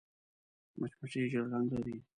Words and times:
مچمچۍ 0.79 1.23
ژیړ 1.31 1.45
رنګ 1.53 1.67
لري 1.75 1.95